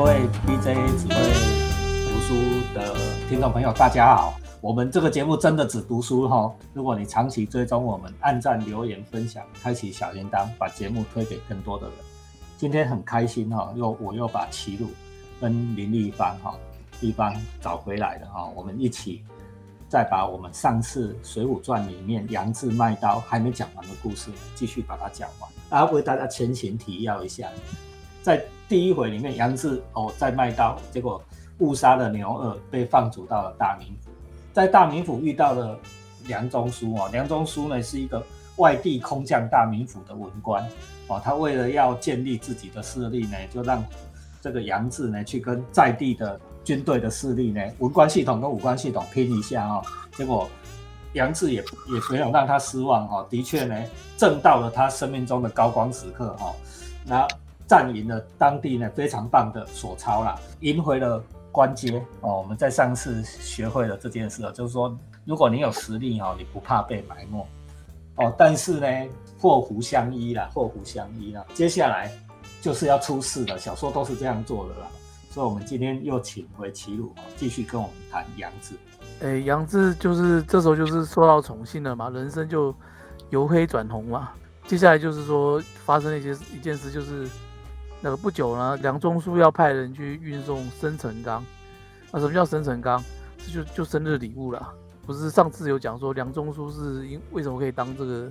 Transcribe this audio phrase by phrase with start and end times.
[0.00, 1.14] 各位 DJ 只会
[2.08, 2.34] 读书
[2.74, 2.96] 的
[3.28, 4.32] 听众朋友，大家好。
[4.62, 6.50] 我们这个节目真的只读书哈。
[6.72, 11.96] 如果你长期追踪我们，按赞、留言、分享，开启小铃铛，把节目推给更多的人。
[12.56, 14.88] 今天很开心哈，又我又把齐鲁
[15.38, 16.54] 跟林立芳哈
[17.02, 18.50] 立方找回来了哈。
[18.56, 19.22] 我们一起
[19.86, 25.50] 再把我们上次《水浒传》里面杨志卖刀还没讲完的故事，继续把它讲完。
[25.68, 27.50] 啊，为大家前情提要一下，
[28.22, 31.20] 在第一回里面，杨志哦在卖刀，结果
[31.58, 34.12] 误杀了牛二，被放逐到了大名府。
[34.52, 35.76] 在大名府遇到了
[36.28, 38.24] 梁中书哦，梁中书呢是一个
[38.58, 40.64] 外地空降大名府的文官
[41.08, 43.84] 哦，他为了要建立自己的势力呢，就让
[44.40, 49.82] 这个杨志呢去跟在地的军队的势力呢，文官系统跟武官系统拼一下哦，
[50.16, 50.48] 结果
[51.14, 53.84] 杨志也也没有让他失望哈，的确呢，
[54.16, 56.54] 挣到了他生命中的高光时刻哈，
[57.04, 57.26] 那
[57.70, 61.22] 战赢了当地呢非常棒的索超啦，赢回了。
[61.52, 67.44] 关阶哦，我们在上次学会了这件事了，就是说，如果你有实力哦，你不怕被埋没
[68.14, 68.32] 哦。
[68.38, 68.86] 但是呢，
[69.36, 71.44] 祸福相依啦，祸福相依啦。
[71.52, 72.08] 接下来
[72.60, 74.86] 就是要出事了，小说都是这样做的啦。
[75.32, 78.76] 所以，我们今天又请回齐鲁继续跟我们谈杨志。
[79.20, 82.72] 哎，杨志就是这时候就是受到宠幸了嘛，人生就
[83.30, 84.30] 由黑转红嘛。
[84.68, 87.28] 接下来就是说发生了一些一件事，就是。
[88.00, 91.44] 那个不久呢，梁中书要派人去运送生辰纲。
[92.10, 93.02] 那什么叫生辰纲？
[93.38, 94.72] 这就就生日礼物了。
[95.06, 98.30] 不是上次有讲说梁中书是因为什么可以当这个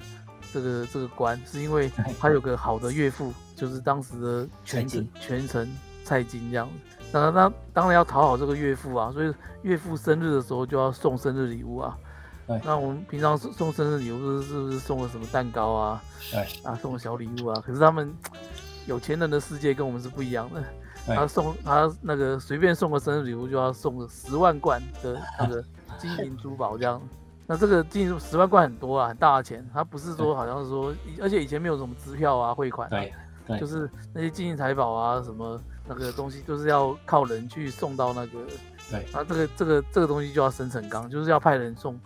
[0.53, 5.69] 这个这个官，是因为他有个好的岳父，就是当时的权臣权臣
[6.03, 6.67] 蔡京这样。
[7.11, 11.97] 那那当然要讨好这个岳父啊，所以岳父生日的时候就要送生日礼物啊。
[12.63, 16.03] 那我们平常送生日礼物是不是送了什么蛋糕啊？
[16.31, 17.63] 对，啊送了小礼物啊。
[17.65, 18.13] 可是他们。
[18.89, 20.63] 有钱人的世界跟我们是不一样的，
[21.15, 25.63] 他送他那个随便送个生日礼物就要送个十万贯的那个
[25.99, 26.99] 金银珠宝这样，
[27.45, 30.91] 那这个金银十万贯很多啊，很大的钱，他不是说好像是说，
[31.21, 33.13] 而且以前没有什么支票啊汇款，对，
[33.59, 38.39] 就是那些金银财宝啊什么那个东西就是要靠人去送到那个，
[38.89, 41.99] 对，那这个这个这个东西就要生辰纲，就是要派人送。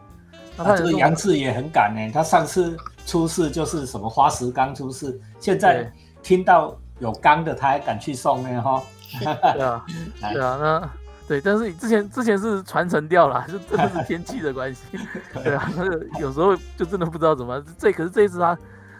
[0.57, 5.89] 那这个杨志也很赶呢，他上次出事就是什么花石纲出事，现在。
[6.23, 8.81] 听到有钢的，他还敢去送呢，哈。
[9.22, 9.85] 对啊，
[10.34, 10.89] 对啊，那
[11.28, 14.81] 对，但是之前之前是传承掉了，就真的是天气的关系。
[15.44, 17.63] 对啊，那个有时候就真的不知道怎么。
[17.78, 18.57] 这可是这一次他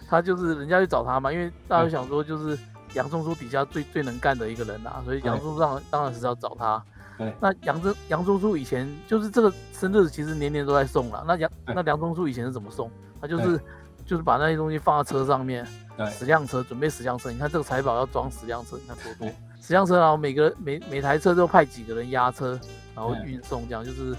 [0.08, 2.58] 他就是人家去找他嘛，因为大家想说就是
[2.94, 6.84] 杨中书底下最最能干的一个人啊，所以杨中书当当然是要找他。
[7.18, 11.24] 对，那杨中杨中书以前就是这个生日其实年年都在送了。
[11.28, 12.90] 那杨那梁中书以前是怎么送？
[13.20, 13.60] 他就是
[14.06, 15.66] 就是把那些东西放在车上面。
[16.12, 19.34] 十辆车准备十辆车，你看这个财宝要装十辆车，你看多多。
[19.62, 22.60] 十辆车，然后每个每每台车都派几个人押车，
[22.94, 24.14] 然后运送，这样就是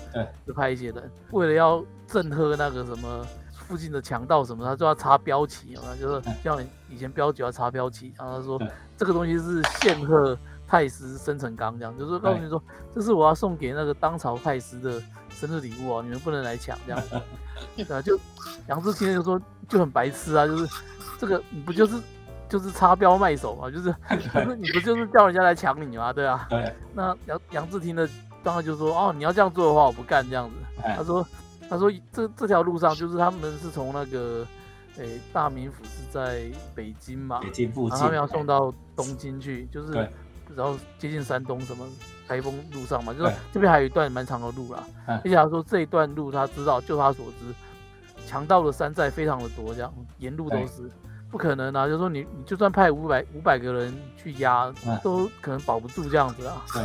[0.47, 6.59] 就派一些人，为了要震慑那个什么附近的强盗什么，他就要插标旗，啊，就是像
[6.89, 8.59] 以前标局要插标旗，然后他说
[8.97, 12.63] 这个东西是献贺太师生辰纲，这样就是告诉你说
[12.95, 14.99] 这是我要送给那个当朝太师的
[15.29, 17.03] 生日礼物啊，你们不能来抢这样，
[17.77, 18.19] 对啊，就
[18.67, 20.67] 杨志清就说就很白痴啊，就是。
[21.25, 21.99] 这个你不就是
[22.49, 23.71] 就是插标卖首嘛？
[23.71, 23.95] 就是
[24.35, 26.13] 就是你不就是叫人家来抢你吗？
[26.13, 26.47] 对啊。
[26.51, 26.73] 对。
[26.93, 28.09] 那杨杨志听的
[28.43, 30.57] 当然就说哦，你要这样做的话，我不干这样子。
[30.97, 31.27] 他说
[31.69, 34.47] 他说这这条路上就是他们是从那个
[34.99, 39.93] 诶大名府是在北京嘛，北京附近，他们要送到东京去，就是
[40.55, 41.87] 然后接近山东什么
[42.29, 44.85] 台风路上嘛，就是这边还有一段蛮长的路啦。
[45.07, 47.55] 而且他说这一段路他知道，就他所知。
[48.27, 50.91] 强盗的山寨非常的多，这样沿路都是
[51.35, 51.85] 不可能啊！
[51.87, 54.73] 就是说你你就算派五百五百个人去压，
[55.03, 56.63] 都可能保不住这样子啊。
[56.73, 56.81] 对。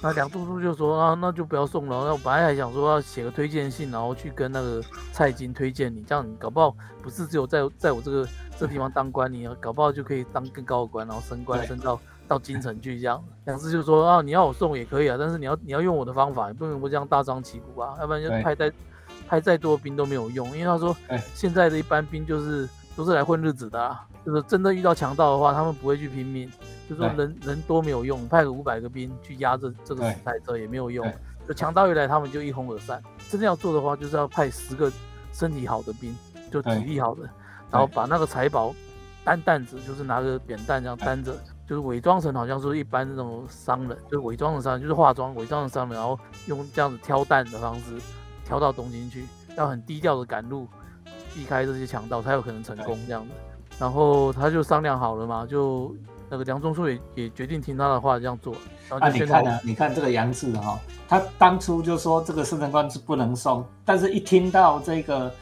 [0.00, 2.04] 那梁中书就说啊，那就不要送了。
[2.04, 4.80] 那我本来还想说要写个推荐信，然后去跟那个
[5.10, 11.98] 蔡京推荐你，这样你搞不好不是只有在在我这个这地方当官，你搞不好就可以当更高的官，然后升官升到
[12.28, 13.20] 到京城去这样。
[13.44, 18.72] 梁氏就说啊，你要我送也可以啊，但是你要你要用我的方法，你不能不这样大张旗鼓啊，要不然就派再。
[19.26, 20.94] 派再多兵都没有用，因为他说，
[21.34, 26.50] 现在的一般兵就是都是来混日子的，就是真的遇到强盗的话，他们不会去拼命，
[26.88, 31.06] 就说人人多没有用，派个五百个兵去压这这个十台车也没有用，
[31.48, 33.02] 就强盗一来他们就一哄而散。
[33.28, 34.90] 真的要做的话，就是要派十个
[35.32, 36.16] 身体好的兵，
[36.50, 37.22] 就体力好的，
[37.70, 38.74] 然后把那个财宝
[39.24, 41.34] 担担子，就是拿个扁担这样担着，
[41.66, 48.00] 就是伪装成好像说一般那种商人，就是伪装成商人，就是化妆伪装成商人，然后用这样子挑担的方式。
[48.46, 49.24] 挑到东京去，
[49.56, 50.68] 要很低调的赶路，
[51.34, 53.32] 避开这些强盗，才有可能成功这样子。
[53.78, 55.94] 然后他就商量好了嘛，就
[56.30, 58.54] 那个梁中书也也决定听他的话这样做。
[58.88, 60.78] 然后你看呢、你看这个杨志哈、
[61.08, 65.32] 他当初就说这个生辰官是不能送，但是一听到这个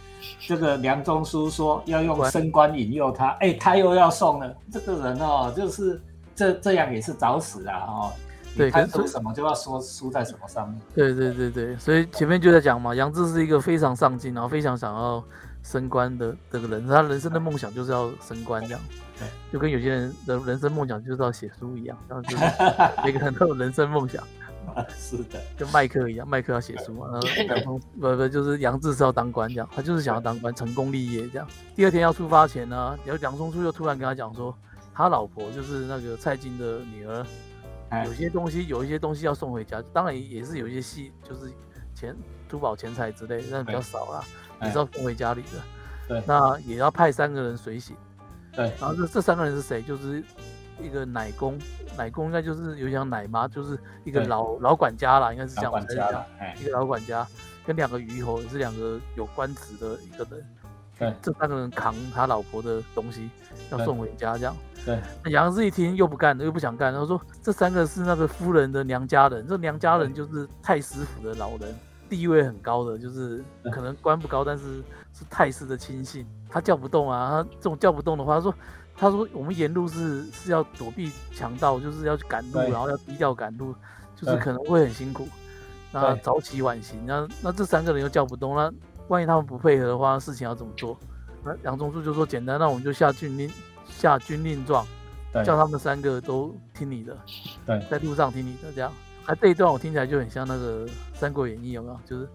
[0.46, 4.56] 这个梁中书说要用升官引诱他，哎，他又要送了。
[4.72, 6.00] 这个人哦，就是
[6.34, 8.12] 这这样也是找死啊哦。
[8.56, 10.80] 对你看可是出什么就要说输在什么上面。
[10.94, 15.22] 对对对对，所以前面就在讲嘛，杨志是一个非常上进，然后非常想要
[15.62, 18.80] 升官的这个人，他人生的梦想就是要升官这样。
[19.18, 22.44] 对，就跟有些人的人生梦想就是要写书一样，然后就是
[23.04, 24.22] 每个人都有人生梦想，
[24.96, 31.46] 是的，跟麦克一样，麦克要写书嘛，然后 杨松不不就是杨志是要当官这样，他就是想要当官，成功立业这样。
[31.76, 34.56] 第二天要出发前呢，然后杨松树又突然跟他讲说，
[34.94, 37.24] 他老婆就是那个蔡京的女儿，
[37.90, 38.04] 哎。
[38.06, 41.52] 有些东西有一些东西要送回家，当然也是有一些戏，就是
[41.94, 42.16] 钱
[42.48, 44.24] 珠宝钱财之类的，但比较少啦，
[44.62, 45.48] 也是要送回家里的。
[46.08, 47.96] 对那也要派三个人随行。
[48.52, 49.80] 对然后这这三个人是谁？
[49.82, 50.22] 就是
[50.80, 51.58] 一个奶公，
[51.96, 55.72] 奶公应该就是有点像奶妈，就是一个老老管家啦，应该是这样。
[55.72, 57.26] 老管我猜是这样家一，个老管家
[57.64, 60.44] 跟两个鱼侯，也是两个有官职的一个人。
[60.98, 63.30] 对这三个人扛他老婆的东西
[63.70, 64.54] 要送回家，这样。
[64.84, 71.74] 对那杨志一听又不干了，又不想干，然后说这三个是那个夫人的娘家人，这娘家人就是太师府的老人，
[72.14, 73.42] 地位很高的，就是
[73.72, 74.82] 可能官不高，但是
[75.14, 78.54] 是太师的亲信，他叫不动啊，他这种叫不动的话，他说
[78.94, 83.74] 他说我们沿路是是要躲避强盗，就是要去赶路，然后要低调赶路，
[84.14, 85.26] 就是可能会很辛苦，
[85.90, 88.70] 那早起晚行，那那这三个人又叫不动，那
[89.08, 90.98] 万一他们不配合的话，事情要怎么做？
[91.42, 93.50] 那杨宗树就说简单，那我们就下军令
[93.88, 94.86] 下军令状，
[95.46, 97.16] 叫他们三个都听你的，
[97.64, 97.82] 对。
[97.90, 98.92] 在路上听你的这样。
[99.26, 101.98] 啊，这一段我听起来就很像那个《三国演义》，有没有？
[102.06, 102.28] 就是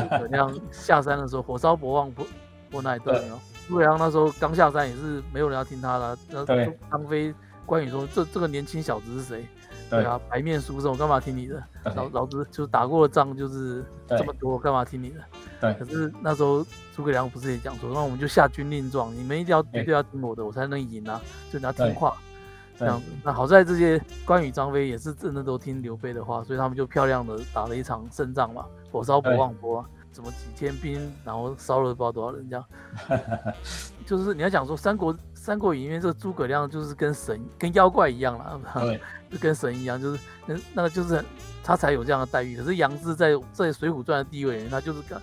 [0.00, 2.26] 诸葛亮下山的时候，火烧博望坡
[2.70, 3.40] 坡那一段，有没有？
[3.68, 6.18] 诸葛亮那时候刚下山，也是没有人要听他的啊。
[6.28, 7.34] 那对张飞、
[7.66, 9.46] 关羽说：“这这个年轻小子是谁？”
[9.90, 11.62] 对啊，白面书生，我干嘛听你的？
[11.94, 15.20] 老老子就是打过的仗就是这么多，干嘛听你的？
[15.60, 16.64] 对可是那时候
[16.96, 21.20] 诸葛亮不是也讲说，那我们就下军令状，你们一定要绝对要听我的，我才能赢啊，
[21.52, 22.16] 就你要听对话。
[22.78, 32.64] 这样子，那好在这些关羽、张飞也是真的都听刘备的话，所以他们就漂亮的打了一场胜仗嘛，火烧博望坡啊，怎么几千兵，然后烧了不知道多少人这样。
[34.06, 39.00] 就是你要讲说三国《三国演义》里面这个诸葛亮就是跟神、跟妖怪一样了，对
[39.30, 41.24] 就跟神一样，就是那那个就是
[41.62, 42.56] 他才有这样的待遇。
[42.56, 45.18] 可是杨志在在《水浒传》的地位，他就是跟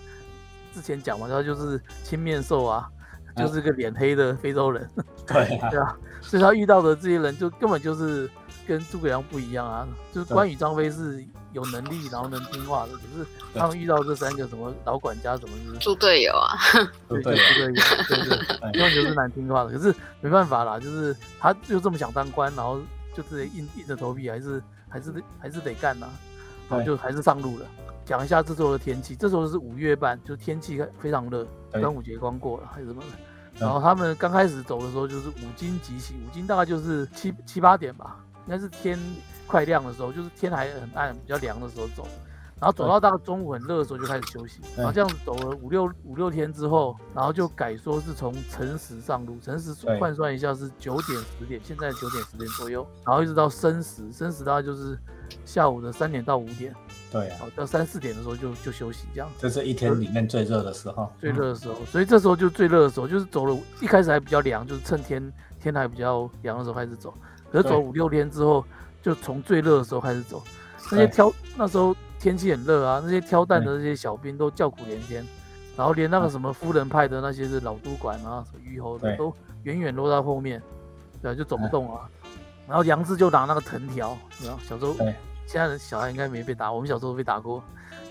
[0.74, 3.01] 之前讲嘛，他就是青面兽啊，嗯
[3.36, 4.88] 就是个脸黑的非洲人，
[5.26, 8.28] 对啊对啊，所以他遇到的这些人就根本就是
[8.66, 16.56] 跟诸葛亮不一样啊，就是关羽、张飞是有能力然后能听话的，可是他们遇到这三个什么老管家什么的，猪队友啊，
[17.08, 19.70] 对对对 对对对，根本就是难听话的。
[19.70, 22.80] 可是没办法啦，就是他就这么想当官，然后
[23.14, 26.06] 就是得硬硬着头皮，还是还是得还是得干呐、
[26.68, 27.66] 然后就还是上路了。
[28.04, 33.00] 讲一下这周的天气，这时候是五月半，就天气非常热，端午节刚过了还是什么？
[33.02, 33.08] 的。
[33.58, 38.98] 然后他们刚开始走的时候就是五更即起，五更大概就是七七八点吧，应该是天
[39.46, 42.06] 快亮的时候，就是天还很暗、比较凉的时候走。
[42.58, 54.96] 然后走到大概中午很热的时候就开始休息，然后这样子走了五六五六天之后，然后就改说是从辰时上路，辰时换算一下是九点十点，现在九点十点左右，然后一直到申时，申时大概就是
[55.44, 56.72] 下午的三点到五点，
[57.12, 59.28] 对啊，好到三四点的时候就就休息这样。
[59.38, 67.12] 这是一天里面最热的时候，最热的时候，所以这时候就最热的时候，就是走了一开始还比较凉，就是趁天天还比较凉的时候开始走，
[67.50, 68.64] 可是走五六天之后，
[69.02, 70.42] 就从最热的时候开始走。
[70.90, 75.24] 那些挑那时候天气很热啊，那些挑担的那些小兵都叫苦连天，
[75.76, 80.60] 然后连那个什么夫人派的那些是老督管啊、什么虞侯的都远远落在后面，
[81.20, 81.70] 对啊，就走不嗯。
[81.70, 82.08] 动啊。
[82.68, 85.14] 然后杨志就拿那个藤条，然后小时候对
[85.46, 87.62] 现在的小孩应该没被打，我们小时候被打过，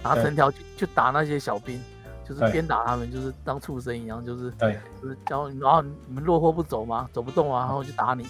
[0.03, 1.81] 拿对藤条去去打那些小兵，
[2.27, 7.09] 就是鞭打他们，就是当畜生一样，就是对就是教你，然后你们落后不走吗？
[7.11, 8.25] 走不动啊，然后就打你。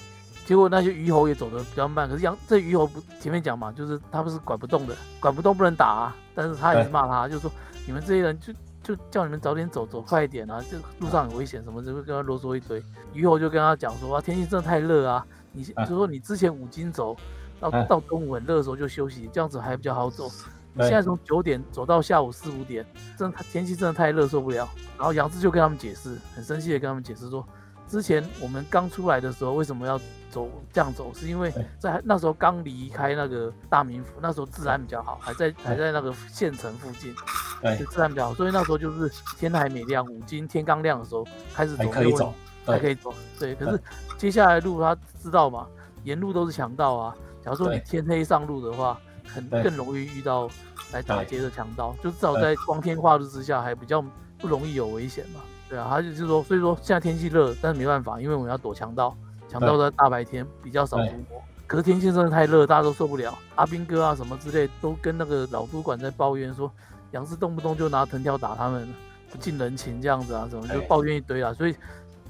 [0.46, 6.16] 结果那些鱼猴也走得比较慢，可是羊这鱼猴不前面讲嘛，就是他不是管不动的，管不动不能打啊。
[6.34, 7.52] 但是他也是骂他，就是说
[7.86, 8.52] 你们这些人就
[8.84, 12.84] 就叫你们早点走，走快一点啊，这路上很危险什么，就会跟他啰嗦一堆。
[13.14, 17.16] 鱼猴就跟他讲说啊，天气真的太热啊，你啊就说你之前五斤走，
[17.62, 20.30] 到啊到中午很热的时候就休息，这样子还比较好走。
[20.74, 22.86] 你现在从九点走到下午四五点，
[23.18, 24.68] 真的天气真的太热，受不了。
[24.98, 27.46] 然后杨志就跟他们解释，很生气的跟他们解释说，
[27.90, 30.00] 之前我们刚出来的时候为什么要
[30.30, 37.14] 走这样走，是因为在那时候刚离开那个大名府，那时候治安比较好，还在还在那个县城附近，
[37.62, 42.34] 对就，治安比较好，所以那时候就是天还没亮，五金天刚亮的时候开始走，还可以走，
[42.66, 43.14] 还可以走。
[43.38, 43.82] 对，可是
[44.18, 45.68] 接下来路他知道嘛，
[46.06, 47.14] 沿路都是强盗啊。
[47.44, 50.50] 假如说你天黑上路的话，很更容易遇到
[50.94, 54.04] 来打劫的强盗，就至少在光天化日之下还比较
[54.38, 55.40] 不容易有危险嘛。
[55.70, 59.16] 对啊，他就是说，所以说现在天气热，但是没办法，因为我们要躲强盗，
[59.48, 61.26] 强盗在大白天比较少对出没。
[61.66, 63.34] 可是天气真的太热，大家都受不了。
[63.56, 66.70] 阿兵哥啊什么之类都跟那个老督管在抱怨说，
[67.12, 68.86] 杨氏动不动就拿藤条打他们，
[69.32, 71.54] 不近人情这样子啊，什么就抱怨一堆啊。
[71.54, 71.76] 所以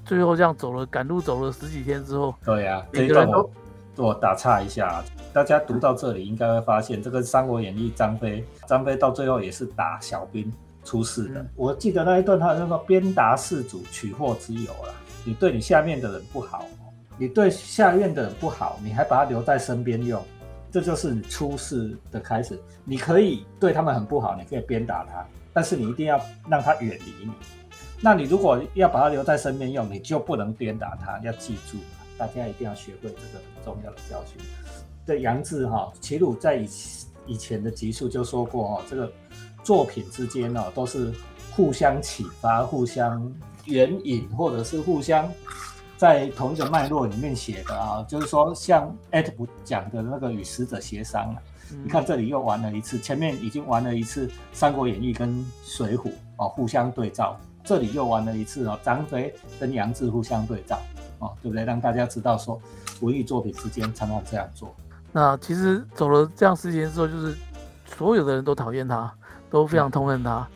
[0.06, 3.46] 最后这样走了赶路走了十几天之后，对呀、这每个人一段
[3.98, 10.51] 我我打岔一下啊，大家读到这里应该会发现，这个《三国演义》张飞，张飞到最后也是打小兵
[10.83, 11.41] 出事的。
[11.41, 14.93] 嗯我记得那一段他好像说鞭打士卒，取货之有啦。
[15.24, 16.65] 你对你下面的人不好，
[17.17, 20.19] 你对下面的人不好，你还把他留在身边用，
[20.71, 22.60] 这就是你出事的开始。
[22.83, 26.19] 你可以对他们很不好，你可以鞭打他，但是你一定要
[26.50, 27.31] 让他远离你。
[28.01, 31.77] 那你如果要把他留在身边用，你就不能鞭打他，要记住，
[32.22, 34.40] 大家一定要学会这个很重要的教训。
[35.08, 36.70] 对杨志哈，齐鲁在以
[37.25, 39.12] 以前的集数就说过哈，这个
[39.63, 41.12] 作品之间呢都是
[41.56, 43.34] 互相启发、互相
[43.66, 45.28] 援引，或者是互相
[45.98, 48.06] 在同一个脉络里面写的啊。
[48.08, 51.42] 就是说，像艾特普讲的那个与使者协商啊，
[51.84, 55.30] 你看这里又玩了一次，前面已经玩了一次《三国演义》跟
[55.63, 60.80] 《水浒》啊互相对照，这里又玩了一次哦，张飞跟杨志互相对照
[61.22, 61.63] 哦，对不对？
[61.63, 62.60] 让大家知道说
[63.00, 64.75] 文艺作品之间常常这样做。
[65.13, 67.36] 那其实走了这样十几年之后，就是
[67.86, 69.12] 所有的人都讨厌他，
[69.50, 70.48] 都非常痛恨他。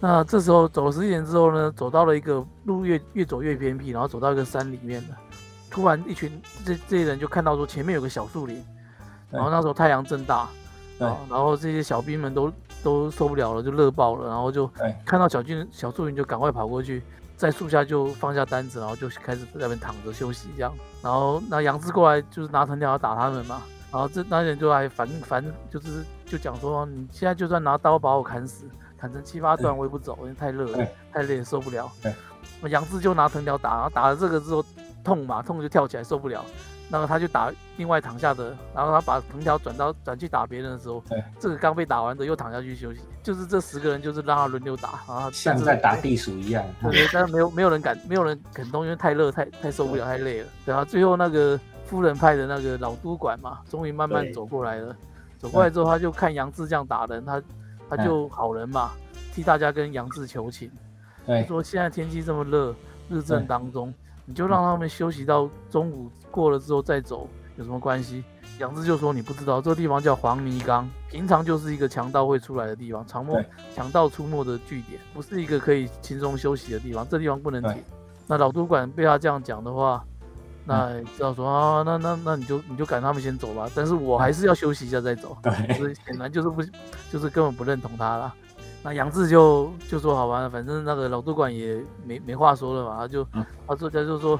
[0.00, 5.16] 那这时候走了十几年之后呢，走到了一个路越越走越偏僻，然后走到一个山里面了。
[5.70, 8.64] 突然一群这这些人就看到说前面有个小树林，
[9.30, 10.48] 然后那时候太阳正大，
[10.98, 14.68] 对啊，然后这些小兵们都都受不了了，就热爆了，然后就
[15.04, 17.04] 看到小军小树林就赶快跑过去，
[17.40, 20.70] 在树下就放下单子，然后就开始在那边躺着休息这样。
[21.02, 28.66] 然后那杨志过来就是拿藤条打他们嘛，然后这那些人就还反反就是就讲说，你现在就算拿刀把我砍死，
[28.98, 31.90] 砍成七八段我也不走，因为太热了，太累了受不了。
[32.60, 34.62] 那杨志就拿藤条打，然后打了这个之后
[35.02, 36.44] 痛嘛，痛就跳起来受不了。
[36.90, 46.64] 然后他就打另外躺下的，然后他把藤条转到转去打别人的时候，对，这个刚被打完的又躺下去休息，就是这十个人就是让他轮流打，然后像在打地鼠一样。
[46.82, 50.48] 对对，但是没有没有人敢，没有人肯动，因为太热太太受不了，太累了。
[50.66, 54.96] 对啊，最后那个夫人派的那个老督管嘛，终于慢慢走过来了。
[55.38, 57.42] 走过来之后，他就看杨志这样打人，他
[57.88, 58.90] 他就好人嘛，
[59.32, 60.70] 替大家跟杨志求情，
[61.24, 61.46] 对。
[61.46, 62.74] 说现在天气这么热，
[63.08, 63.94] 日正当中，
[64.26, 68.24] 你就让他们休息到中午过了之后再走，有什么关系？
[68.58, 73.42] 杨志就说你不知道，这个地方叫黄泥冈，平常就是一个强盗会出来的地方，长梦
[73.74, 77.82] 强盗出没的据点，不是一个可以轻松休息的地方，这地方不能停。
[78.26, 80.04] 那老主管被他这样讲的话，
[80.66, 85.36] 那嗯知道说啊，那那那你就你就赶他们先走吧，但是我还是要休息一下再走。
[85.42, 86.62] 对显然就是不，
[87.10, 88.34] 就是根本不认同他了。
[88.82, 94.38] 那杨志就就说好吧，反正那个老主管也没没话说了嘛，他就、嗯他说他就说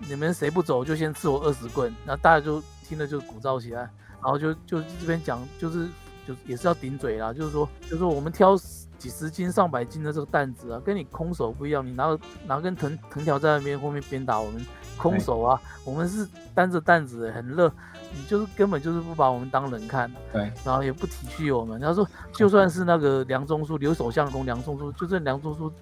[0.00, 3.82] 你们谁不走就先赐我二十棍，那大家就听了就鼓噪起来，
[4.22, 5.86] 然后就就这边讲就是
[6.26, 8.56] 就也是要顶嘴啦，就是说就是说我们挑
[8.98, 14.64] 几十斤上百斤的这个担子啊，跟你空手不一样，你拿个拿根藤藤条在那边后面鞭打我们
[14.96, 17.72] 空手啊，我们是担着担子的很热，
[18.12, 20.12] 你就是根本就是不把我们当人看。
[20.32, 21.80] 对然后也不体恤我们。
[21.80, 25.72] 他说，就算是那个梁中书留守相公梁中书，就算梁中书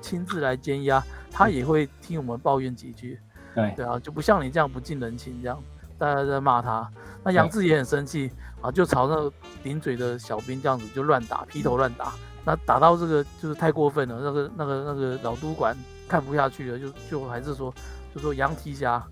[0.00, 1.00] 亲自来监押，
[1.30, 3.20] 他也会听我们抱怨几句。
[3.54, 5.62] 对对啊，就不像你这样不近人情这样，
[5.98, 6.90] 大家在骂他。
[7.22, 8.30] 那杨志也很生气
[8.60, 9.32] 啊，就朝那个
[9.62, 12.12] 顶嘴的小兵这样子就乱打，劈头乱打。
[12.44, 15.74] 那打到这个就是太过分了，那个那个那个老督管
[16.06, 17.72] 看不下去了，就就还是说
[18.14, 19.02] 就说杨提辖，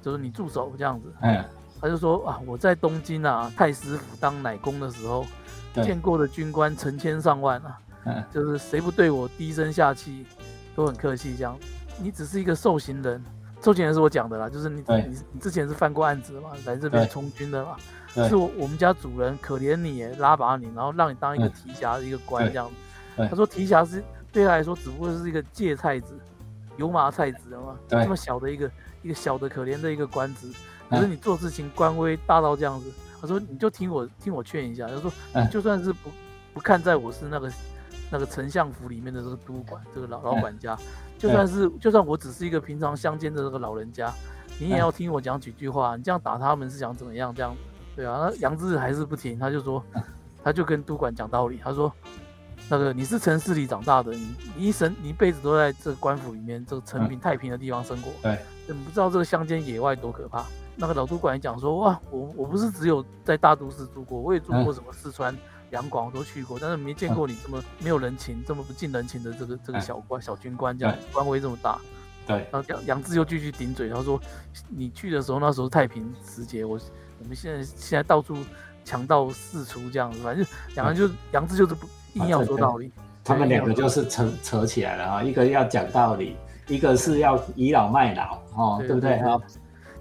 [0.00, 1.12] 就是你住手这样子。
[1.20, 1.44] 嗯，
[1.80, 5.26] 他就说啊，我在东京啊太师府当奶工的时候，
[5.74, 10.24] 见过的军官成千上万啊，嗯就是谁不对我低声下气，
[10.74, 11.54] 都很客气这样。
[12.00, 13.22] 你只是一个受刑人，
[13.62, 17.08] 受刑人是我讲的啦，就是你你你之前是犯过案子的嘛，来这边对。
[17.08, 17.76] 充军的嘛，
[18.28, 21.52] 是我我们家主人可怜你，拉拔你，然后让你当一个嗯。
[21.52, 23.28] 提辖的一个官这样子。
[23.28, 24.02] 他说提辖是
[24.32, 26.18] 对他来说只不过是一个芥菜子、
[26.76, 28.70] 油麻菜子嘛，对这么小的一个
[29.02, 30.48] 一个小的可怜的一个官职，
[30.90, 32.90] 可嗯是你做事情官威大到这样子。
[33.20, 35.48] 他说你就听我听我劝一下，他说嗯。
[35.50, 36.10] 就算是不
[36.54, 37.52] 不看在我是那个
[38.10, 40.40] 那个丞相府里面的这个督管这个老老嗯。
[40.40, 40.76] 管家，
[41.22, 44.12] 就算是就算我只是一个平常乡间的这个老人家，
[44.58, 45.96] 你也嗯要听我讲几句话。
[45.96, 47.32] 你这样打他们是想怎么样？
[47.32, 47.54] 这样
[47.94, 48.28] 对啊？
[48.28, 50.02] 那杨志还是不听，他就说嗯
[50.42, 51.92] 他就跟督管讲道理，他说。
[52.68, 58.38] 那个你是城市里长大的，你你一生你一辈子都在这个官府里面这个成平太平的地方生活，对，
[58.68, 60.46] 你不知道这个乡间野外多可怕。
[60.76, 65.36] 那个老督管也讲说，哇，我我不是只有在大都市住过，我也住过什么四川、
[65.72, 71.78] 两广都去过，但是没见过你这么没有人情、这么不近人情的这个这个小官小军官这样官威这么大。
[72.24, 74.20] 对，然后杨杨志又继续顶嘴，他说
[74.68, 76.78] 你去的时候那时候太平时节，我
[77.18, 78.36] 我们现在现在到处
[78.84, 82.92] 强盗四出这样子，反正两个人就杨志就是不硬要说道理。
[83.24, 86.36] 他们两个就是扯扯起来了啊，一个要讲道理，
[86.68, 89.40] 一个是要倚老卖老，哦，对不对啊？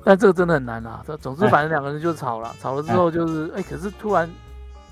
[0.04, 1.04] 但这个真的很难啊。
[1.08, 4.30] 这总之，反正两个人就吵了，吵了之后就是，哎，可是突然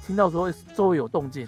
[0.09, 1.47] 听到说周围有动静，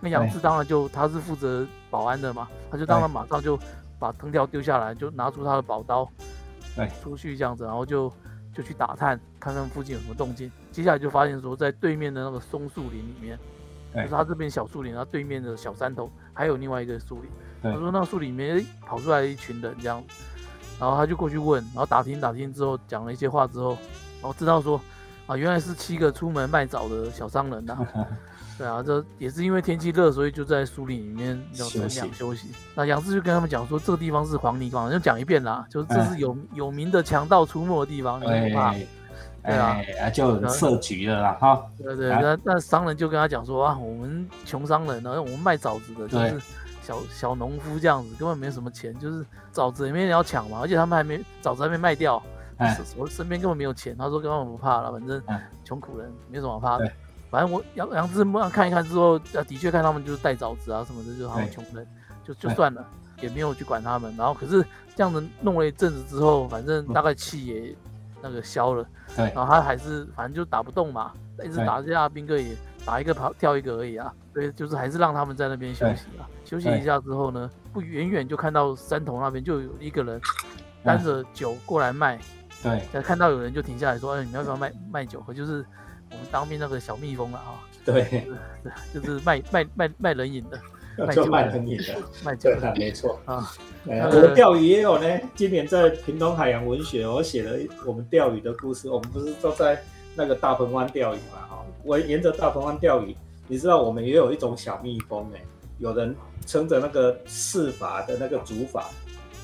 [0.00, 3.56] 那杨志当然就他是负责保安的嘛，他就当然马上就
[4.00, 6.10] 把藤条丢下来，就拿出他的宝刀，
[6.74, 8.12] 对，出去这样子，然后就
[8.52, 10.50] 就去打探，看看附近有什么动静。
[10.72, 13.38] 接下来就发现说，在对面的那个松树林里面。
[13.94, 17.30] 就是他这边小树林，然后对面的小山头还有另外一个树林。
[17.62, 20.02] 他说那个树里面跑出来一群人这样，
[20.80, 23.76] 然后他就过去问，然后打听打听之后讲了一些话之后，
[24.20, 24.80] 然后知道说
[25.30, 27.78] 啊原来是七个出门卖枣的小商人呐。
[28.58, 32.48] 对啊，这也是因为天气热，所以就在树林里面要乘凉休息。
[32.74, 38.74] 那杨志就跟他们讲说，这个地方是黄泥岗，就讲一遍啦，就是这是有有名的强盗出没的地方，你不怕。
[39.42, 41.62] 对啊，就设局了啦，哈。
[41.78, 46.38] 对对，那那商人就跟他讲说啊，我们穷商人呢，我们卖枣子的，就是
[46.82, 52.22] 小小农夫这样子，根本没什么钱，就是枣子里面也要抢嘛，而且他们还没枣子还没卖掉，
[52.96, 53.96] 我身边根本没有钱。
[53.96, 55.22] 他说根本不怕了，反正
[55.64, 56.90] 穷苦人没什么怕的。
[57.30, 61.86] 反正我杨杨志看一看之后，啊，的确看他们就是带枣子啊什么的，就是他们穷人，
[62.24, 62.86] 就就算了，
[63.20, 64.14] 也没有去管他们。
[64.16, 64.64] 然后可是
[64.94, 67.76] 这样子弄了一阵子之后，反正大概气也。
[68.22, 68.86] 那个消了，
[69.16, 71.10] 对，然后他还是反正就打不动嘛，
[71.42, 76.28] 一直打这下兵哥也打一个跑跳一个而已啊，所以就是还是让他们在那边休息啊。
[76.44, 80.20] 休息一下之后呢，不远远就看到山头那边就有一个人
[80.84, 82.20] 担着酒过来卖，
[82.62, 85.64] 对，看到有人就停下来说：“哎，你要不要卖卖酒喝？”就是
[86.10, 88.24] 我们当兵那个小蜜蜂了啊，对，
[88.92, 90.58] 就是卖卖卖卖人饮的。
[91.14, 93.50] 就卖很饮的，卖 酒的，没错啊。
[93.86, 95.06] 我们钓鱼也有呢。
[95.34, 98.90] 今年在屏东海洋文学，我写了我们钓鱼的故事。
[98.90, 99.82] 我们不是都在
[100.14, 101.38] 那个大鹏湾钓鱼嘛？
[101.48, 105.40] 哈，我沿着大鹏湾钓鱼，你知道我们也有一种小蜜蜂哎，
[105.78, 108.82] 有人撑着那个四法的那个竹筏。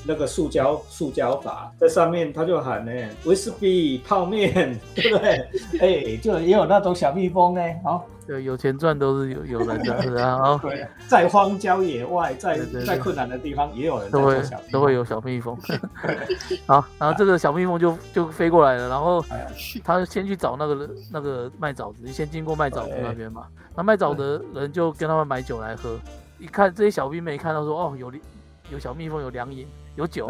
[0.07, 2.91] 那个塑胶塑胶法在上面，他就喊呢，
[3.25, 5.47] 威士忌泡面， 对不对？
[5.81, 14.41] 哎，就也有那种小蜜蜂呢，好，对，有钱赚都是有有人的，是 啊，对，在荒郊野外，在在困难的地方，也有人都会
[14.71, 15.57] 都会有小蜜蜂。
[16.65, 19.23] 好，然后这个小蜜蜂就就飞过来了，然后
[19.83, 25.99] 他先去找那个那个卖枣子，先经过卖枣子那边嘛，那卖枣的人就跟他们买酒来喝，
[26.39, 28.11] 一看这些小兵没看到说，哦，有
[28.71, 29.67] 有小蜜蜂，有凉饮。
[29.97, 30.27] 有酒，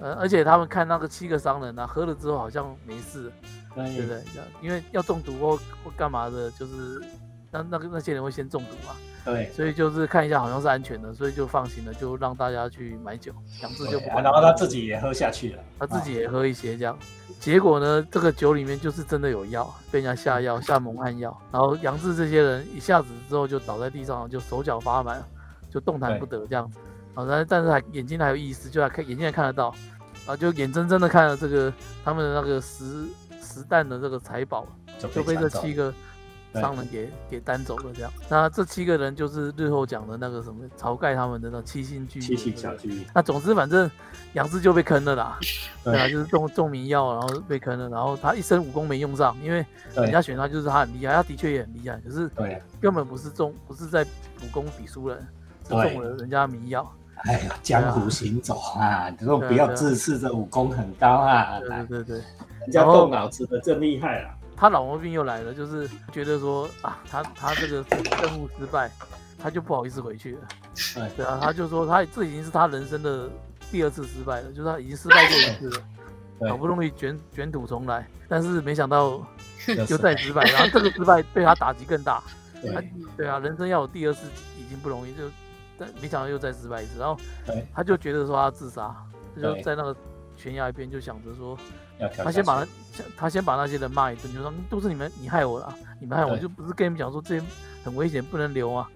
[0.00, 3.32] 呃，而且他们看那个七个商人呢，喝了之后好像没事，
[3.74, 4.22] 对不对？
[4.60, 7.00] 因为要中毒或或干嘛的，就是
[7.50, 13.32] 那那个那些人会先中毒嘛，对，所以就是看一下好像是安全的，所以就放心了，就让大家去买酒，
[13.62, 16.98] 杨志就不然后他自己也喝下去了，他自己也喝一些这样，
[17.38, 25.16] 结果呢，这个酒里面就是真的有药，被人家下药下蒙汗药，然后杨志这些人一下子之后就倒在地上，就手脚发麻，
[25.70, 26.80] 就动弹不得这样子。
[27.18, 29.74] 啊，但但是还眼睛还有意思，就还看眼睛还看得到，
[30.24, 31.72] 啊，就眼睁睁的看着这个
[32.04, 33.06] 他们的那个实
[33.42, 34.64] 实弹的这个财宝
[35.00, 35.92] 就被这七个
[36.54, 38.12] 商人给给担走了，这样。
[38.28, 43.04] 那这七个人就是日后讲的那个什么晁盖他们的那七星聚七星小聚。
[43.12, 43.90] 那总之反正
[44.34, 45.38] 杨志就被坑了啦，
[45.82, 52.30] 对啊，就是中中迷药，然后被坑了，然后他一身武功没用上，因为人家选他就是他很厉害，他的确也很厉害，可是
[52.80, 55.18] 根本不是中不是在武功比输人，
[55.64, 56.88] 是中了人家迷药。
[57.24, 61.58] 哎呀，江湖行走啊，你说不要自恃着武功很高啊！
[61.60, 62.16] 对对对，
[62.60, 64.30] 人家动脑子的真厉害了。
[64.56, 67.84] 他老毛病又来了，就是觉得说啊，他他这个
[68.22, 68.90] 任务失败，
[69.40, 70.40] 他就不好意思回去了。
[70.94, 73.28] 对对啊，他就说他这已经是他人生的
[73.70, 75.70] 第二次失败了，就是他已经失败过一次
[76.40, 79.20] 了，好不容易卷卷土重来，但是没想到
[79.66, 82.22] 又再失败，然后这个失败对他打击更大。
[82.62, 84.26] 对对啊，人生要有第二次
[84.56, 85.24] 已经不容易，就。
[85.78, 87.16] 但没想到又再失败一次，然后
[87.72, 88.94] 他就觉得说他自杀，
[89.34, 89.96] 他就在那个
[90.36, 91.56] 悬崖边就想着说，
[92.16, 92.68] 他先把他
[93.16, 97.46] 他先把那些人骂一顿，就说都是你们你害我了，你们害我就不是跟你们讲说这些
[97.84, 98.90] 很危险不能留啊。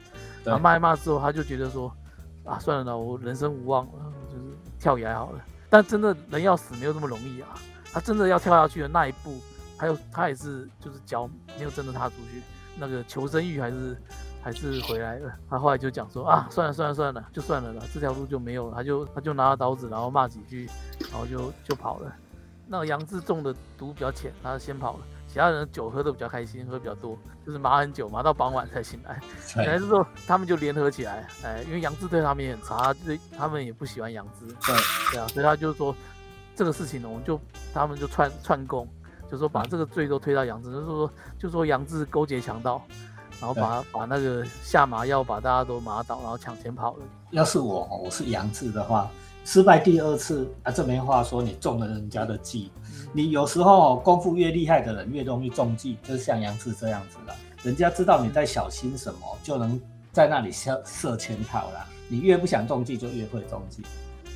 [0.44, 1.94] 然后骂一骂之后，他就觉得说
[2.44, 4.44] 啊算了，我人生无望了，就是
[4.78, 5.40] 跳崖好了。
[5.70, 7.48] 但真的人要死没有那么容易啊，
[7.92, 9.40] 他真的要跳下去的那一步，
[9.76, 12.42] 还有他也是就是脚没有真的踏出去，
[12.76, 13.96] 那个求生欲还是。
[14.42, 18.74] 还是回来了，他后来就讲说啊，算了算了算了，就算了啦，这条路就没有了。
[18.74, 20.68] 他就他就拿了刀子，然后骂几句，
[21.11, 22.12] 然后就就跑了。
[22.66, 25.00] 那杨志中的毒比较浅，他先跑了。
[25.28, 29.18] 其他人酒喝的比较开心，喝比较多，就是麻很久，麻到傍晚才醒来。
[29.40, 34.46] 醒来之后，他们就联合起来，哎，因为杨志对他们也很差，对他们也不喜欢杨志。
[34.46, 34.76] 对，
[35.12, 35.94] 对啊，所以他就说
[36.55, 37.40] 这个事情呢，我们就
[37.72, 38.87] 他们就串串供，
[39.31, 42.83] 就说把这个罪都推到杨志，就是说就说杨志勾结强盗，
[43.42, 47.05] 然后把把那个下麻药把大家都麻倒，然后抢钱跑了。
[47.33, 49.11] 要是我，我是杨志的话。
[49.44, 52.70] 失败第二次啊，这没话说，你中了人家的计。
[53.12, 59.81] 你有时候功夫越厉害的人越容易中计，就是像杨志这样子的，人家知道你在小心什么，就能
[60.12, 61.85] 在那里设设圈套了。
[62.07, 63.83] 你越不想中计，就越会中计。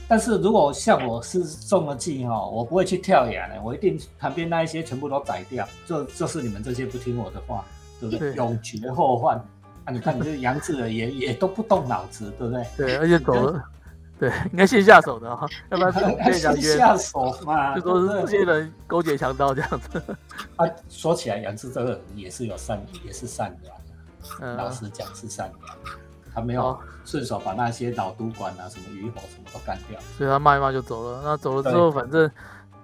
[0.09, 5.65] 但是如果像我是中了计哈，我不会去跳崖的，我一定旁边那一些全部都宰掉。
[5.87, 7.65] 就就是你们这些不听我的话，
[8.01, 8.35] 对不对？
[8.35, 9.37] 永绝后患
[9.85, 9.93] 啊！
[9.93, 12.67] 你看你这杨志的也 也都不动脑子，对不对？
[12.77, 13.63] 对，而且走了。
[14.19, 20.03] 对，应该先下手的哈， 要不然先下手嘛，就说是这些人勾结强盗这样子。
[20.57, 23.77] 啊，说起来，杨志这个人也是有善，也是善良
[24.41, 24.57] 的。
[24.57, 25.77] 老实讲是善良，
[26.35, 31.21] 他没有顺手把那些老督管啊、什么余火什么都干掉，所以他骂一骂就走了。
[31.23, 32.31] 那走了之后，反正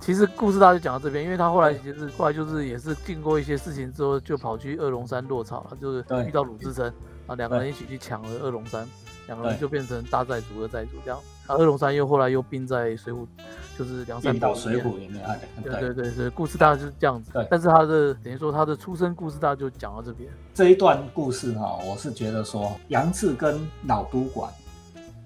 [0.03, 6.93] 其实故事大概就讲到这边，因为他后来其实后来就是也是经过一些事情之后，就跑去二龙山落草了，就是遇到鲁智深
[7.29, 8.85] 啊，两个人一起去抢了二龙山。
[9.29, 11.17] 两个人就变成大寨主、二寨主这样。
[11.47, 13.25] 啊，二龙山又后来又并在水浒，
[13.79, 15.25] 就是梁山到水浒里面。
[15.62, 17.31] 对对对对，故事大概就是这样子。
[17.33, 20.29] 对，但是他的等于说他的出生故事大概就讲到这边。
[20.53, 24.53] 这一段故事哈，我是觉得说杨志跟老都管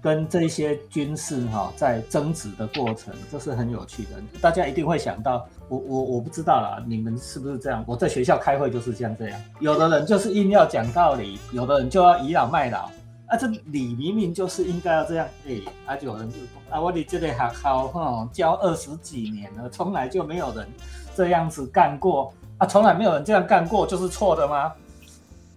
[0.01, 4.09] 跟这些军事哈在争执的过程，这是很有趣的。
[4.41, 7.83] 大家一定会想到，我我我不知道啦，你们是不是这样？
[7.87, 12.89] 我在学校开会就是像这样，有的人就是硬要讲道理，有的人就要倚老卖老。
[13.27, 16.35] 啊，这理明明就是应该要这样，哎，啊，有人就，
[16.69, 20.65] 啊，我哋这个学校哈教二十几年了，从来就没有人
[21.13, 24.71] 这样子干过，啊，从来没有人这样干过，就是错的吗？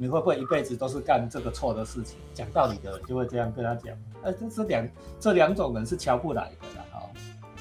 [0.01, 2.17] 你会不会一辈子都是干这个错的事情？
[2.33, 4.89] 讲道理的人就会这样跟他讲，啊，这这两
[5.21, 7.03] 这两种人是瞧不来的啦，哈，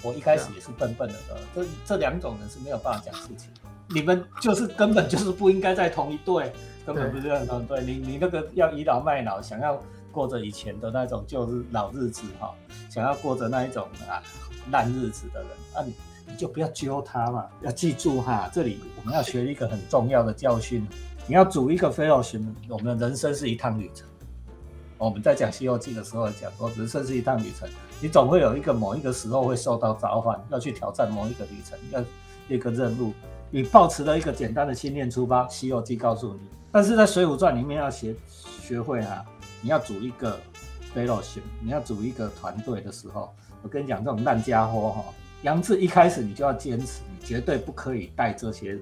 [0.02, 1.16] 我一开始也是笨笨的，
[1.54, 3.50] 这这两种人是没有办法讲事情，
[3.90, 6.54] 你们就是根本就是不应该在同一队，
[6.86, 9.80] 根本不是这样的，对你你那个要倚老卖老，想要。
[10.12, 12.52] 过着以前的那种就是老日子哈，
[12.90, 14.18] 想要过着那一种啊
[14.72, 15.94] 烂日子的人，啊你
[16.26, 20.86] 你就不要揪他嘛，要记住哈，这里我们要学一个很重要的教训，
[21.30, 24.08] 你要组一个 fellowship，我们的人生是一趟旅程。
[24.98, 27.70] 我们在讲《西游记》的时候讲说，人生是一趟旅程，
[28.02, 32.04] 你总会有一个某一个时候会受到召唤，要去挑战某一个旅程，要
[32.48, 33.14] 一个任务。
[33.52, 36.40] 你抱持了一个简单的信念出发，《西游记》告诉你，
[36.72, 38.16] 但是在《水浒传》里面要学
[38.60, 39.24] 学会啊。
[39.62, 40.36] 你要组一个
[40.96, 45.06] fellowship，你要组一个团队的时候，我跟你讲，这种烂家伙哈，
[45.44, 48.82] 杨志一开始你就要坚持，你绝对不可以带这些人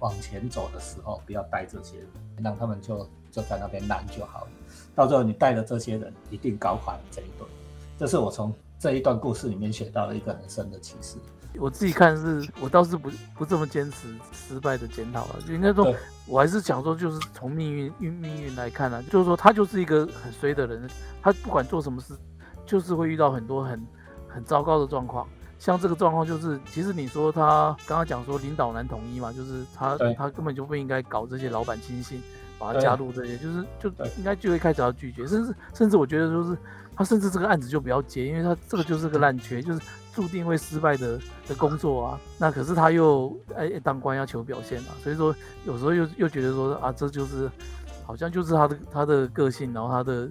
[0.00, 2.08] 往前走的时候，不要带这些人，
[2.42, 4.50] 让他们就就在那边烂就好了。
[4.94, 7.48] 到最后你带的这些人一定搞垮这一顿，
[7.96, 11.16] 这是我从这一段故事里面学到了一个很深的启示。
[11.58, 15.92] 我自己看是，我倒是不不这么坚持失败的检讨了，就应该说，
[16.26, 20.88] 我还是想说，就是从命运运命运来看呢，就是说他就是一个很衰的人，
[21.20, 22.16] 他不管做什么事，
[22.64, 23.84] 就是会遇到很多很
[24.28, 25.28] 很糟糕的状况。
[25.60, 32.20] 像这个状况就是，其实你说他刚刚讲说领导难统一嘛，就是他他根本就不应该搞这些老板亲信，
[32.58, 36.58] 把他加入这些，就是就应该就会开始要拒绝，甚至甚至我觉得就是
[36.96, 39.80] 他甚至这个案子就不要接，因为他这个就是个烂缺，就是。
[40.12, 45.32] 注定会失败的的工作啊，那可是他又哎当官要求表现啊，所以说
[45.64, 47.48] 有时候又又觉得说啊，这就是
[48.04, 50.28] 好像就是他的他的个性，然后他的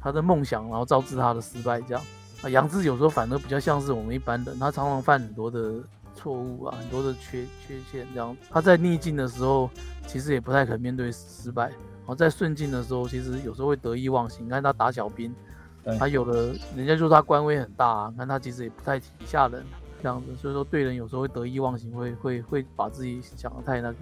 [0.00, 2.02] 他的梦想，然后招致他的失败这样
[2.42, 2.48] 啊。
[2.48, 5.74] 杨志有时候反而比较像是我们一般人，他常常犯很多的
[6.14, 8.36] 错误啊，很多的缺缺陷这样。
[8.50, 9.70] 他在逆境的时候，
[10.06, 14.46] 其实也不太肯面对失败；然后在顺境的时候，其实有时候会得意忘形。
[14.46, 15.34] 你看他打小兵。
[15.98, 19.64] 他有的，人家说他官威很大，啊，看他其实也不太体下人
[20.02, 23.98] 这样子，所以说对人有时候会得意忘形，会会会把自己想的太那个。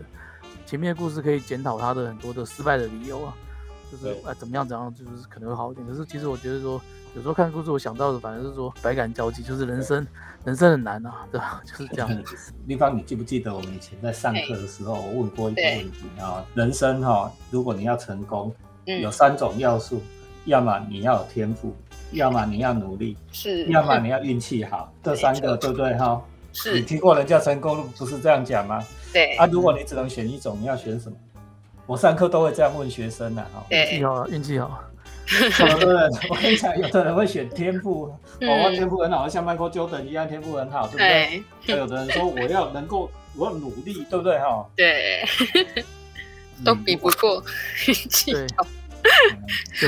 [0.66, 3.32] 前面的故事可以检讨他的很多的失败的理由啊，
[3.92, 5.86] 就是啊怎么样怎样，就是可能会好一点。
[5.86, 6.82] 可是其实我觉得说，
[7.18, 10.06] 有时候看故事我想到的反正是说百感交集，就是人生
[10.46, 11.60] 人生很难啊， 对吧？
[11.66, 12.08] 就是这样。
[12.66, 16.46] 立方，你记不记得我们以前在上课的时候，我问过一个问题啊？
[16.54, 18.54] 人生哈，如果你要成功，
[18.84, 20.00] 有三种要素。
[20.44, 21.74] 要么你要有天赋，
[22.12, 26.22] 要么你要努力，是；要么你要运气好，这三个对不对哈？
[26.54, 26.78] 是。
[26.78, 28.80] 你听过人家成功不是这样讲吗？
[29.12, 29.34] 对。
[29.36, 31.16] 啊，如果你只能选一种，你要选什么？
[31.84, 33.66] 我上课都会这样问学生的哈。
[33.68, 34.80] 运气好，运气好。
[35.60, 38.04] 有的人，我跟你讲，有的人会选天赋，
[38.40, 41.42] 哦，我天赋很好，像 Michael Jordan 一样，天赋很好，对不对？
[41.66, 44.38] 对有的人说我要能够，我要努力，对不对？
[44.38, 45.22] 哈，对，
[46.64, 47.42] 都比不过
[47.86, 48.66] 运气好。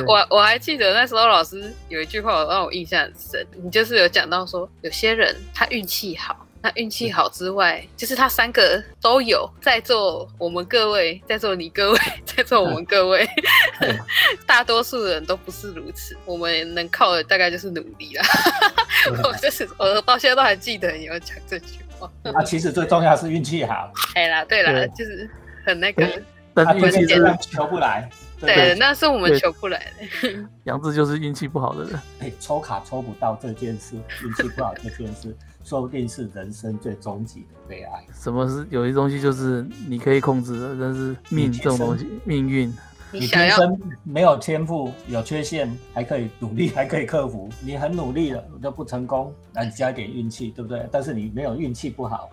[0.06, 13.34] 我我还记得那时候老师有一句话让我印象很深，你就是有讲到说，有些人他运气好，那运气好之外，就是他三个都有，在座我们各位，在座你各位，在座我们各位，对
[14.46, 18.24] 大多数人都不是如此，我们能靠的大概就是努力啦。
[19.24, 22.10] 我就是我到现在都还记得你有讲这句话。
[22.22, 25.28] 啊，其实最重要是运气好，哎啦，对啦，对就是
[25.64, 26.12] 很那个，啊，
[26.54, 28.08] 但是运气是这个求不来，
[28.40, 30.28] 对那是我们求不来的。
[30.64, 32.00] 杨志就是运气不好的人。
[32.20, 38.04] 哎，抽卡抽不到这件事，运气不好这件事，说不定是人生最终极的悲哀。
[38.14, 42.74] 什么是有些东西就是你可以控制的，但是命你这种东西，命运
[43.12, 47.48] 你天生没有天赋，有缺陷，还可以努力，还可以克服。
[47.60, 50.88] 你很努力了，都不成功，那你加一点运气，对不对？
[50.92, 52.30] 但是你没有运气不好，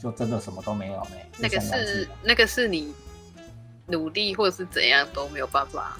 [0.00, 1.24] 就真的什么都没有没。
[1.38, 2.92] 那个是那个是你
[3.86, 5.98] 努力或是怎样都没有办法，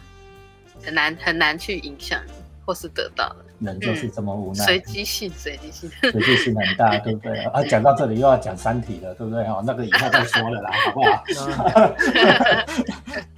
[0.83, 2.21] 很难很难去影响
[2.67, 5.91] 或是得到的，人就是这么无奈，随机性随机性。
[6.11, 7.39] 随机性很大， 对不对？
[7.45, 9.45] 啊，讲到这里又要讲三体了，对不对？
[9.45, 11.25] 哦，那个以后再说了啦， 好不好？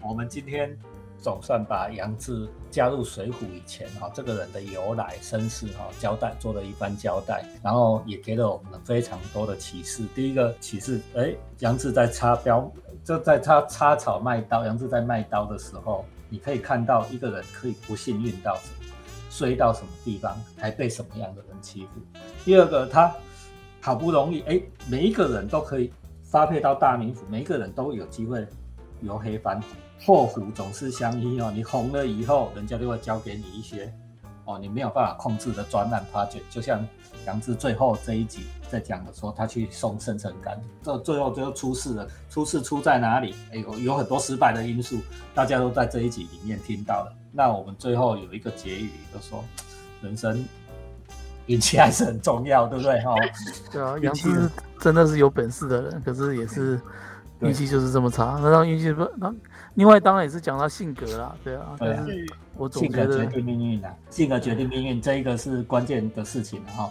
[0.00, 0.76] 我们今天
[1.20, 10.02] 总算把杨志加入水浒以前哈、这个人的由来身世哈、交代做了一番交代，然后也给了我们非常多的启示。
[10.14, 12.70] 第一个启示，哎，杨志在插标，
[13.02, 18.83] 就在他插草卖刀，杨志在卖刀的时候，你可以看到一个人可以不幸运到什么，
[19.36, 21.90] 衰到什么地方，还被什么样的人欺负。
[22.44, 23.12] 第二个，他
[23.80, 25.92] 好不容易，哎，每一个人都可以
[26.22, 28.46] 发配到大名府，每一个人都有机会
[29.00, 29.70] 由黑翻红。
[30.06, 33.92] 祸福总是相依哦，你红了以后，人家就会交给你一些
[34.44, 36.42] 哦，你没有办法控制的专案 project。
[36.48, 36.86] 就像
[37.26, 42.08] 杨志最后这一集在讲的说，他去送生辰纲，这最后就出事了。
[42.30, 43.34] 出事出在哪里？
[43.52, 45.00] 哎，有有很多失败的因素，
[45.34, 47.12] 大家都在这一集里面听到了。
[47.36, 49.44] 那我们最后有一个结语，就说
[50.00, 50.44] 人生
[51.46, 53.00] 运气还是很重要，对不对？
[53.04, 53.14] 哈、
[53.72, 56.80] 对啊，运气杨志真的是有本事的人，可是也是
[57.40, 58.38] 对运气就是这么差。
[58.40, 59.34] 那让运气不，那
[59.74, 61.76] 另外当然也是讲他性格啦，对啊。
[61.78, 62.06] 对啊
[62.56, 66.88] 我总性觉得格决定命运啊，性格决定命运，这一个是关键的事情哈。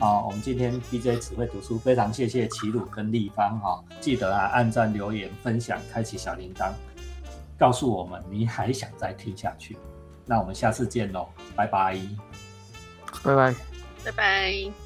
[0.00, 6.72] 好，我们今天 DJ 只会读书，非常谢谢齐鲁跟立方哈，记得啊按赞、留言、分享、开启小铃铛，
[7.58, 9.76] 告诉我们你还想再听下去。
[10.26, 11.98] 那我们下次见喽，拜拜。
[13.22, 13.54] 拜拜。
[14.04, 14.83] 拜拜。